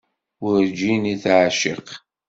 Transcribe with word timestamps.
Werǧin 0.41 1.03
i 1.13 1.15
teεciq. 1.23 1.87